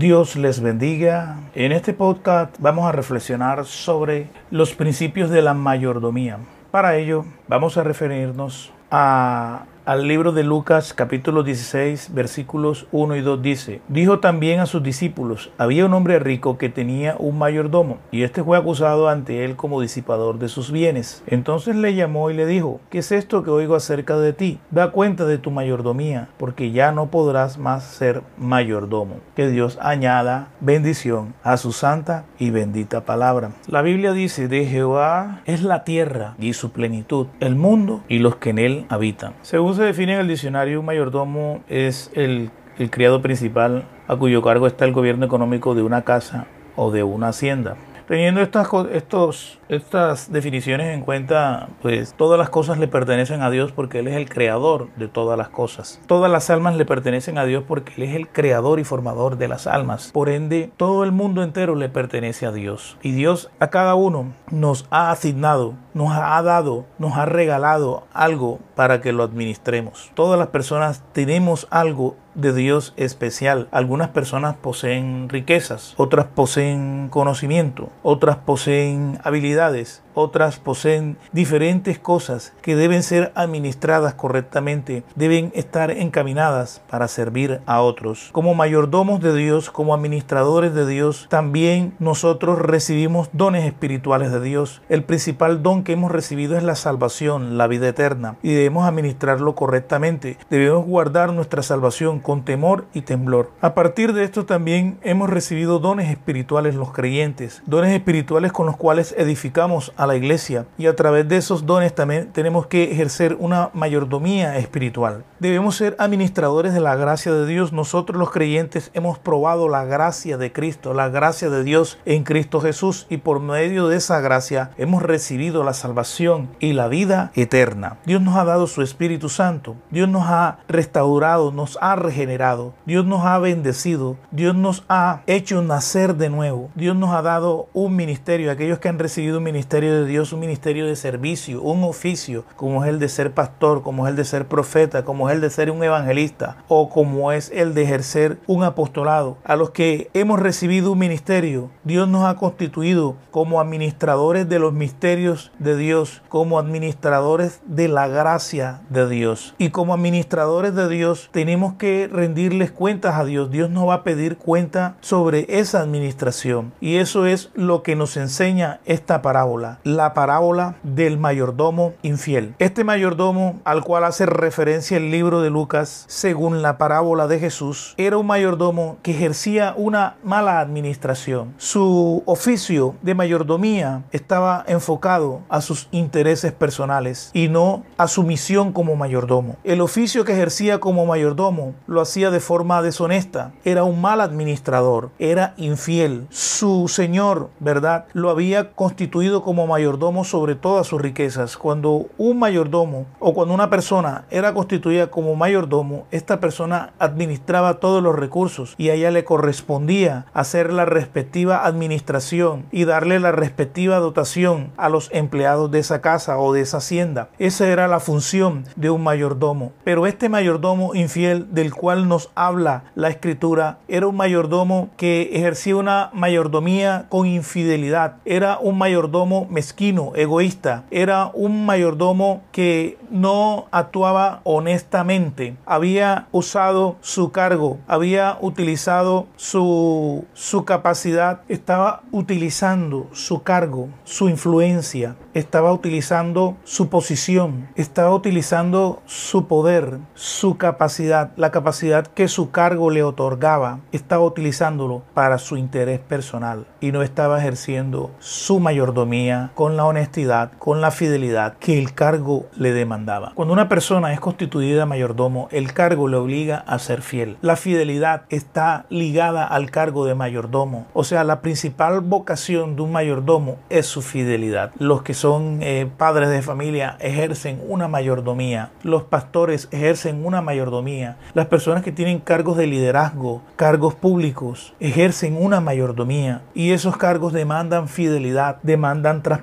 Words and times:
Dios 0.00 0.34
les 0.34 0.62
bendiga. 0.62 1.36
En 1.54 1.72
este 1.72 1.92
podcast 1.92 2.56
vamos 2.58 2.86
a 2.86 2.92
reflexionar 2.92 3.66
sobre 3.66 4.30
los 4.50 4.74
principios 4.74 5.28
de 5.28 5.42
la 5.42 5.52
mayordomía. 5.52 6.38
Para 6.70 6.96
ello 6.96 7.26
vamos 7.48 7.76
a 7.76 7.84
referirnos 7.84 8.72
a 8.90 9.66
al 9.90 10.06
libro 10.06 10.30
de 10.30 10.44
Lucas 10.44 10.94
capítulo 10.94 11.42
16 11.42 12.14
versículos 12.14 12.86
1 12.92 13.16
y 13.16 13.22
2 13.22 13.42
dice, 13.42 13.80
dijo 13.88 14.20
también 14.20 14.60
a 14.60 14.66
sus 14.66 14.84
discípulos, 14.84 15.50
había 15.58 15.84
un 15.84 15.94
hombre 15.94 16.20
rico 16.20 16.58
que 16.58 16.68
tenía 16.68 17.16
un 17.18 17.36
mayordomo 17.38 17.98
y 18.12 18.22
este 18.22 18.44
fue 18.44 18.56
acusado 18.56 19.08
ante 19.08 19.44
él 19.44 19.56
como 19.56 19.80
disipador 19.80 20.38
de 20.38 20.46
sus 20.46 20.70
bienes. 20.70 21.24
Entonces 21.26 21.74
le 21.74 21.96
llamó 21.96 22.30
y 22.30 22.34
le 22.34 22.46
dijo, 22.46 22.80
¿qué 22.88 22.98
es 22.98 23.10
esto 23.10 23.42
que 23.42 23.50
oigo 23.50 23.74
acerca 23.74 24.16
de 24.16 24.32
ti? 24.32 24.60
Da 24.70 24.92
cuenta 24.92 25.24
de 25.24 25.38
tu 25.38 25.50
mayordomía, 25.50 26.28
porque 26.38 26.70
ya 26.70 26.92
no 26.92 27.10
podrás 27.10 27.58
más 27.58 27.82
ser 27.82 28.22
mayordomo. 28.38 29.16
Que 29.34 29.48
Dios 29.48 29.76
añada 29.82 30.50
bendición 30.60 31.34
a 31.42 31.56
su 31.56 31.72
santa 31.72 32.26
y 32.38 32.50
bendita 32.50 33.04
palabra. 33.04 33.50
La 33.66 33.82
Biblia 33.82 34.12
dice, 34.12 34.46
de 34.46 34.66
Jehová 34.66 35.40
es 35.46 35.64
la 35.64 35.82
tierra 35.82 36.36
y 36.38 36.52
su 36.52 36.70
plenitud, 36.70 37.26
el 37.40 37.56
mundo 37.56 38.04
y 38.06 38.20
los 38.20 38.36
que 38.36 38.50
en 38.50 38.60
él 38.60 38.86
habitan. 38.88 39.34
Según 39.42 39.79
se 39.80 39.86
define 39.86 40.12
en 40.12 40.20
el 40.20 40.28
diccionario, 40.28 40.78
un 40.78 40.84
mayordomo 40.84 41.62
es 41.66 42.10
el, 42.12 42.50
el 42.78 42.90
criado 42.90 43.22
principal 43.22 43.84
a 44.08 44.16
cuyo 44.16 44.42
cargo 44.42 44.66
está 44.66 44.84
el 44.84 44.92
gobierno 44.92 45.24
económico 45.24 45.74
de 45.74 45.82
una 45.82 46.02
casa 46.02 46.46
o 46.76 46.90
de 46.90 47.02
una 47.02 47.28
hacienda. 47.28 47.76
Teniendo 48.10 48.40
estas, 48.40 48.66
estos, 48.90 49.60
estas 49.68 50.32
definiciones 50.32 50.92
en 50.96 51.02
cuenta, 51.02 51.68
pues 51.80 52.12
todas 52.14 52.40
las 52.40 52.50
cosas 52.50 52.76
le 52.76 52.88
pertenecen 52.88 53.40
a 53.40 53.50
Dios 53.50 53.70
porque 53.70 54.00
Él 54.00 54.08
es 54.08 54.16
el 54.16 54.28
creador 54.28 54.88
de 54.96 55.06
todas 55.06 55.38
las 55.38 55.48
cosas. 55.48 56.00
Todas 56.08 56.28
las 56.28 56.50
almas 56.50 56.74
le 56.74 56.84
pertenecen 56.84 57.38
a 57.38 57.44
Dios 57.44 57.62
porque 57.68 57.92
Él 57.96 58.02
es 58.08 58.16
el 58.16 58.26
creador 58.26 58.80
y 58.80 58.84
formador 58.84 59.38
de 59.38 59.46
las 59.46 59.68
almas. 59.68 60.10
Por 60.10 60.28
ende, 60.28 60.72
todo 60.76 61.04
el 61.04 61.12
mundo 61.12 61.44
entero 61.44 61.76
le 61.76 61.88
pertenece 61.88 62.46
a 62.46 62.50
Dios. 62.50 62.98
Y 63.00 63.12
Dios 63.12 63.48
a 63.60 63.68
cada 63.70 63.94
uno 63.94 64.32
nos 64.50 64.88
ha 64.90 65.12
asignado, 65.12 65.74
nos 65.94 66.10
ha 66.12 66.42
dado, 66.42 66.86
nos 66.98 67.16
ha 67.16 67.26
regalado 67.26 68.08
algo 68.12 68.58
para 68.74 69.00
que 69.00 69.12
lo 69.12 69.22
administremos. 69.22 70.10
Todas 70.14 70.36
las 70.36 70.48
personas 70.48 71.04
tenemos 71.12 71.68
algo 71.70 72.16
de 72.40 72.52
Dios 72.52 72.92
especial. 72.96 73.68
Algunas 73.70 74.08
personas 74.08 74.56
poseen 74.56 75.28
riquezas, 75.28 75.94
otras 75.96 76.26
poseen 76.26 77.08
conocimiento, 77.10 77.90
otras 78.02 78.36
poseen 78.36 79.18
habilidades, 79.24 80.02
otras 80.14 80.58
poseen 80.58 81.16
diferentes 81.32 81.98
cosas 81.98 82.52
que 82.62 82.76
deben 82.76 83.02
ser 83.02 83.32
administradas 83.34 84.14
correctamente, 84.14 85.04
deben 85.14 85.52
estar 85.54 85.90
encaminadas 85.90 86.82
para 86.88 87.08
servir 87.08 87.60
a 87.66 87.80
otros. 87.80 88.30
Como 88.32 88.54
mayordomos 88.54 89.20
de 89.20 89.34
Dios, 89.34 89.70
como 89.70 89.94
administradores 89.94 90.74
de 90.74 90.86
Dios, 90.86 91.26
también 91.28 91.94
nosotros 91.98 92.58
recibimos 92.58 93.28
dones 93.32 93.64
espirituales 93.64 94.32
de 94.32 94.40
Dios. 94.40 94.82
El 94.88 95.04
principal 95.04 95.62
don 95.62 95.84
que 95.84 95.92
hemos 95.92 96.12
recibido 96.12 96.56
es 96.56 96.62
la 96.62 96.74
salvación, 96.74 97.58
la 97.58 97.66
vida 97.66 97.88
eterna, 97.88 98.36
y 98.42 98.52
debemos 98.52 98.86
administrarlo 98.86 99.54
correctamente. 99.54 100.38
Debemos 100.50 100.86
guardar 100.86 101.32
nuestra 101.32 101.62
salvación 101.62 102.20
con 102.20 102.44
temor 102.44 102.86
y 102.94 103.02
temblor. 103.02 103.50
A 103.60 103.74
partir 103.74 104.12
de 104.12 104.24
esto 104.24 104.46
también 104.46 104.98
hemos 105.02 105.30
recibido 105.30 105.78
dones 105.78 106.10
espirituales 106.10 106.74
los 106.74 106.92
creyentes, 106.92 107.62
dones 107.66 107.92
espirituales 107.92 108.52
con 108.52 108.66
los 108.66 108.76
cuales 108.76 109.14
edificamos 109.16 109.92
a 110.00 110.06
la 110.06 110.16
iglesia 110.16 110.64
y 110.78 110.86
a 110.86 110.96
través 110.96 111.28
de 111.28 111.36
esos 111.36 111.66
dones 111.66 111.94
también 111.94 112.32
tenemos 112.32 112.66
que 112.66 112.90
ejercer 112.90 113.36
una 113.38 113.68
mayordomía 113.74 114.56
espiritual. 114.56 115.24
Debemos 115.40 115.76
ser 115.76 115.94
administradores 115.98 116.72
de 116.72 116.80
la 116.80 116.96
gracia 116.96 117.32
de 117.32 117.46
Dios. 117.46 117.74
Nosotros 117.74 118.18
los 118.18 118.30
creyentes 118.30 118.90
hemos 118.94 119.18
probado 119.18 119.68
la 119.68 119.84
gracia 119.84 120.38
de 120.38 120.52
Cristo, 120.52 120.94
la 120.94 121.10
gracia 121.10 121.50
de 121.50 121.62
Dios 121.64 121.98
en 122.06 122.24
Cristo 122.24 122.62
Jesús 122.62 123.06
y 123.10 123.18
por 123.18 123.40
medio 123.40 123.88
de 123.88 123.98
esa 123.98 124.20
gracia 124.20 124.70
hemos 124.78 125.02
recibido 125.02 125.64
la 125.64 125.74
salvación 125.74 126.48
y 126.60 126.72
la 126.72 126.88
vida 126.88 127.30
eterna. 127.34 127.98
Dios 128.06 128.22
nos 128.22 128.36
ha 128.36 128.44
dado 128.44 128.66
su 128.68 128.80
Espíritu 128.80 129.28
Santo. 129.28 129.76
Dios 129.90 130.08
nos 130.08 130.24
ha 130.28 130.60
restaurado, 130.66 131.52
nos 131.52 131.76
ha 131.82 131.94
regenerado. 131.94 132.72
Dios 132.86 133.04
nos 133.04 133.26
ha 133.26 133.38
bendecido. 133.38 134.16
Dios 134.30 134.54
nos 134.54 134.82
ha 134.88 135.20
hecho 135.26 135.60
nacer 135.60 136.16
de 136.16 136.30
nuevo. 136.30 136.70
Dios 136.74 136.96
nos 136.96 137.10
ha 137.10 137.20
dado 137.20 137.68
un 137.74 137.96
ministerio. 137.96 138.50
Aquellos 138.50 138.78
que 138.78 138.88
han 138.88 138.98
recibido 138.98 139.36
un 139.38 139.44
ministerio 139.44 139.89
de 139.92 140.06
Dios 140.06 140.32
un 140.32 140.40
ministerio 140.40 140.86
de 140.86 140.96
servicio, 140.96 141.62
un 141.62 141.84
oficio, 141.84 142.44
como 142.56 142.84
es 142.84 142.90
el 142.90 142.98
de 142.98 143.08
ser 143.08 143.32
pastor, 143.32 143.82
como 143.82 144.06
es 144.06 144.10
el 144.10 144.16
de 144.16 144.24
ser 144.24 144.46
profeta, 144.46 145.04
como 145.04 145.28
es 145.28 145.34
el 145.34 145.40
de 145.40 145.50
ser 145.50 145.70
un 145.70 145.82
evangelista 145.82 146.56
o 146.68 146.88
como 146.88 147.32
es 147.32 147.50
el 147.54 147.74
de 147.74 147.82
ejercer 147.82 148.38
un 148.46 148.64
apostolado. 148.64 149.36
A 149.44 149.56
los 149.56 149.70
que 149.70 150.10
hemos 150.14 150.40
recibido 150.40 150.92
un 150.92 150.98
ministerio, 150.98 151.70
Dios 151.84 152.08
nos 152.08 152.24
ha 152.24 152.36
constituido 152.36 153.16
como 153.30 153.60
administradores 153.60 154.48
de 154.48 154.58
los 154.58 154.72
misterios 154.72 155.52
de 155.58 155.76
Dios, 155.76 156.22
como 156.28 156.58
administradores 156.58 157.60
de 157.66 157.88
la 157.88 158.08
gracia 158.08 158.82
de 158.90 159.08
Dios. 159.08 159.54
Y 159.58 159.70
como 159.70 159.94
administradores 159.94 160.74
de 160.74 160.88
Dios 160.88 161.28
tenemos 161.32 161.74
que 161.74 162.08
rendirles 162.10 162.70
cuentas 162.70 163.16
a 163.16 163.24
Dios. 163.24 163.50
Dios 163.50 163.70
nos 163.70 163.88
va 163.88 163.94
a 163.94 164.04
pedir 164.04 164.36
cuenta 164.36 164.96
sobre 165.00 165.46
esa 165.48 165.80
administración. 165.80 166.72
Y 166.80 166.96
eso 166.96 167.26
es 167.26 167.50
lo 167.54 167.82
que 167.82 167.96
nos 167.96 168.16
enseña 168.16 168.80
esta 168.84 169.22
parábola 169.22 169.79
la 169.84 170.14
parábola 170.14 170.76
del 170.82 171.18
mayordomo 171.18 171.92
infiel. 172.02 172.54
Este 172.58 172.84
mayordomo 172.84 173.60
al 173.64 173.82
cual 173.82 174.04
hace 174.04 174.26
referencia 174.26 174.96
el 174.96 175.10
libro 175.10 175.40
de 175.40 175.50
Lucas, 175.50 176.04
según 176.08 176.62
la 176.62 176.78
parábola 176.78 177.26
de 177.26 177.38
Jesús, 177.38 177.94
era 177.96 178.16
un 178.16 178.26
mayordomo 178.26 178.98
que 179.02 179.12
ejercía 179.12 179.74
una 179.76 180.16
mala 180.22 180.60
administración. 180.60 181.54
Su 181.58 182.22
oficio 182.26 182.94
de 183.02 183.14
mayordomía 183.14 184.04
estaba 184.12 184.64
enfocado 184.66 185.40
a 185.48 185.60
sus 185.60 185.88
intereses 185.90 186.52
personales 186.52 187.30
y 187.32 187.48
no 187.48 187.84
a 187.96 188.08
su 188.08 188.22
misión 188.22 188.72
como 188.72 188.96
mayordomo. 188.96 189.56
El 189.64 189.80
oficio 189.80 190.24
que 190.24 190.32
ejercía 190.32 190.80
como 190.80 191.06
mayordomo 191.06 191.74
lo 191.86 192.00
hacía 192.00 192.30
de 192.30 192.40
forma 192.40 192.82
deshonesta. 192.82 193.52
Era 193.64 193.84
un 193.84 194.00
mal 194.00 194.20
administrador, 194.20 195.10
era 195.18 195.54
infiel. 195.56 196.26
Su 196.30 196.88
señor, 196.88 197.50
¿verdad? 197.60 198.06
Lo 198.12 198.30
había 198.30 198.72
constituido 198.72 199.42
como 199.42 199.66
mayordomo 199.70 200.24
sobre 200.24 200.54
todas 200.54 200.86
sus 200.86 201.00
riquezas. 201.00 201.56
Cuando 201.56 202.06
un 202.18 202.38
mayordomo 202.38 203.06
o 203.18 203.34
cuando 203.34 203.54
una 203.54 203.70
persona 203.70 204.24
era 204.30 204.54
constituida 204.54 205.08
como 205.08 205.34
mayordomo, 205.34 206.06
esta 206.10 206.40
persona 206.40 206.92
administraba 206.98 207.80
todos 207.80 208.02
los 208.02 208.16
recursos 208.16 208.74
y 208.76 208.90
a 208.90 208.94
ella 208.94 209.10
le 209.10 209.24
correspondía 209.24 210.26
hacer 210.32 210.72
la 210.72 210.84
respectiva 210.84 211.66
administración 211.66 212.66
y 212.70 212.84
darle 212.84 213.20
la 213.20 213.32
respectiva 213.32 213.98
dotación 213.98 214.72
a 214.76 214.88
los 214.88 215.08
empleados 215.12 215.70
de 215.70 215.78
esa 215.78 216.00
casa 216.00 216.38
o 216.38 216.52
de 216.52 216.60
esa 216.60 216.78
hacienda. 216.78 217.28
Esa 217.38 217.68
era 217.68 217.88
la 217.88 218.00
función 218.00 218.64
de 218.76 218.90
un 218.90 219.02
mayordomo. 219.02 219.72
Pero 219.84 220.06
este 220.06 220.28
mayordomo 220.28 220.94
infiel 220.94 221.54
del 221.54 221.74
cual 221.74 222.08
nos 222.08 222.30
habla 222.34 222.84
la 222.94 223.08
escritura 223.08 223.78
era 223.88 224.06
un 224.06 224.16
mayordomo 224.16 224.90
que 224.96 225.30
ejercía 225.32 225.76
una 225.76 226.10
mayordomía 226.12 227.06
con 227.08 227.26
infidelidad. 227.26 228.16
Era 228.24 228.58
un 228.58 228.78
mayordomo 228.78 229.46
mezquino, 229.60 230.12
egoísta. 230.14 230.84
Era 230.90 231.30
un 231.34 231.66
mayordomo 231.66 232.42
que 232.50 232.96
no 233.10 233.66
actuaba 233.72 234.40
honestamente. 234.44 235.54
Había 235.66 236.28
usado 236.32 236.96
su 237.02 237.30
cargo, 237.30 237.76
había 237.86 238.38
utilizado 238.40 239.26
su, 239.36 240.24
su 240.32 240.64
capacidad, 240.64 241.42
estaba 241.48 242.00
utilizando 242.10 243.08
su 243.12 243.42
cargo, 243.42 243.88
su 244.04 244.30
influencia, 244.30 245.16
estaba 245.34 245.74
utilizando 245.74 246.56
su 246.64 246.88
posición, 246.88 247.68
estaba 247.74 248.14
utilizando 248.14 249.02
su 249.04 249.46
poder, 249.46 249.98
su 250.14 250.56
capacidad, 250.56 251.32
la 251.36 251.50
capacidad 251.50 252.06
que 252.06 252.28
su 252.28 252.50
cargo 252.50 252.88
le 252.88 253.02
otorgaba, 253.02 253.80
estaba 253.92 254.24
utilizándolo 254.24 255.02
para 255.12 255.36
su 255.36 255.58
interés 255.58 256.00
personal 256.00 256.66
y 256.80 256.92
no 256.92 257.02
estaba 257.02 257.38
ejerciendo 257.38 258.10
su 258.20 258.58
mayordomía 258.60 259.49
con 259.54 259.76
la 259.76 259.84
honestidad, 259.84 260.52
con 260.58 260.80
la 260.80 260.90
fidelidad 260.90 261.54
que 261.58 261.78
el 261.78 261.94
cargo 261.94 262.46
le 262.56 262.72
demandaba. 262.72 263.32
Cuando 263.34 263.54
una 263.54 263.68
persona 263.68 264.12
es 264.12 264.20
constituida 264.20 264.86
mayordomo, 264.86 265.48
el 265.50 265.72
cargo 265.72 266.08
le 266.08 266.16
obliga 266.16 266.64
a 266.66 266.78
ser 266.78 267.02
fiel. 267.02 267.36
La 267.42 267.56
fidelidad 267.56 268.22
está 268.28 268.86
ligada 268.90 269.46
al 269.46 269.70
cargo 269.70 270.04
de 270.04 270.14
mayordomo. 270.14 270.86
O 270.92 271.04
sea, 271.04 271.24
la 271.24 271.40
principal 271.40 272.00
vocación 272.00 272.76
de 272.76 272.82
un 272.82 272.92
mayordomo 272.92 273.58
es 273.68 273.86
su 273.86 274.02
fidelidad. 274.02 274.72
Los 274.78 275.02
que 275.02 275.14
son 275.14 275.58
eh, 275.62 275.88
padres 275.96 276.30
de 276.30 276.42
familia 276.42 276.96
ejercen 277.00 277.60
una 277.68 277.88
mayordomía. 277.88 278.70
Los 278.82 279.04
pastores 279.04 279.68
ejercen 279.70 280.24
una 280.24 280.40
mayordomía. 280.40 281.16
Las 281.34 281.46
personas 281.46 281.82
que 281.82 281.92
tienen 281.92 282.20
cargos 282.20 282.56
de 282.56 282.66
liderazgo, 282.66 283.42
cargos 283.56 283.94
públicos, 283.94 284.74
ejercen 284.80 285.36
una 285.40 285.60
mayordomía 285.60 286.42
y 286.54 286.72
esos 286.72 286.96
cargos 286.96 287.32
demandan 287.32 287.88
fidelidad, 287.88 288.58
demandan 288.62 289.22
transparencia, 289.22 289.39